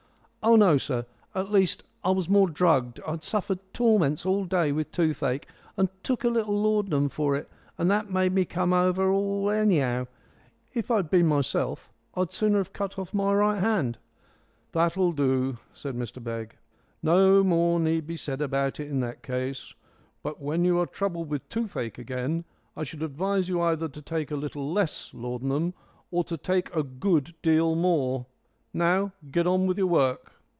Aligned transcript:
"Oh, 0.43 0.55
no, 0.55 0.79
sir. 0.79 1.05
At 1.35 1.51
least 1.51 1.83
it 2.03 2.15
was 2.15 2.27
more 2.27 2.49
drugged. 2.49 2.99
I'd 3.05 3.23
suffered 3.23 3.59
torments 3.75 4.25
all 4.25 4.43
day 4.43 4.71
with 4.71 4.91
toothache, 4.91 5.45
and 5.77 5.87
took 6.03 6.23
a 6.23 6.29
little 6.29 6.59
laudanum 6.59 7.09
for 7.09 7.35
it, 7.35 7.47
and 7.77 7.91
that 7.91 8.09
made 8.09 8.33
me 8.33 8.43
come 8.43 8.73
over 8.73 9.11
all 9.11 9.51
anyhow. 9.51 10.07
If 10.73 10.89
I'd 10.89 11.11
been 11.11 11.27
myself 11.27 11.91
I'd 12.15 12.31
sooner 12.31 12.57
have 12.57 12.73
cut 12.73 12.97
off 12.97 13.13
my 13.13 13.31
right 13.35 13.59
hand" 13.59 13.99
"That'll 14.71 15.11
do," 15.11 15.59
said 15.75 15.93
Mr 15.95 16.21
Begg. 16.21 16.57
"No 17.03 17.43
more 17.43 17.79
need 17.79 18.07
be 18.07 18.17
said 18.17 18.41
about 18.41 18.79
it 18.79 18.89
in 18.89 18.99
that 19.01 19.21
case. 19.21 19.75
But 20.23 20.41
when 20.41 20.65
you 20.65 20.79
are 20.79 20.87
troubled 20.87 21.29
with 21.29 21.47
toothache 21.49 21.99
again 21.99 22.45
I 22.75 22.83
should 22.83 23.03
advise 23.03 23.47
you 23.47 23.61
either 23.61 23.87
to 23.89 24.01
take 24.01 24.31
a 24.31 24.35
little 24.35 24.73
less 24.73 25.11
laudanum 25.13 25.75
or 26.09 26.23
to 26.23 26.35
take 26.35 26.75
a 26.75 26.81
good 26.81 27.35
deal 27.43 27.75
more. 27.75 28.25
Now 28.73 29.11
get 29.29 29.45
on 29.45 29.67
with 29.67 29.77
your 29.77 29.87
work." 29.87 30.29